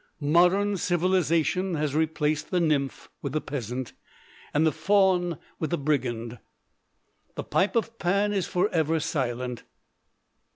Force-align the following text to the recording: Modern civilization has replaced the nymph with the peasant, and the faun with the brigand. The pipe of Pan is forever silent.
Modern 0.19 0.77
civilization 0.77 1.75
has 1.75 1.93
replaced 1.93 2.49
the 2.49 2.59
nymph 2.59 3.07
with 3.21 3.33
the 3.33 3.39
peasant, 3.39 3.93
and 4.51 4.65
the 4.65 4.71
faun 4.71 5.37
with 5.59 5.69
the 5.69 5.77
brigand. 5.77 6.39
The 7.35 7.43
pipe 7.43 7.75
of 7.75 7.99
Pan 7.99 8.33
is 8.33 8.47
forever 8.47 8.99
silent. 8.99 9.61